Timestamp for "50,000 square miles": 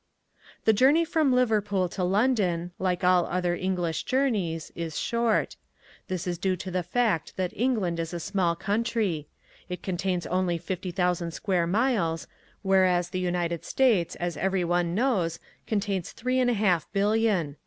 10.57-12.25